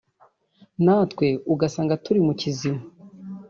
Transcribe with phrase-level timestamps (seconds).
[0.83, 2.81] natwe ugasanga turi mu kizima